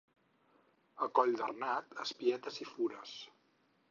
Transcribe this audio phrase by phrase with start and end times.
[1.07, 3.15] A Colldarnat, espietes i fures.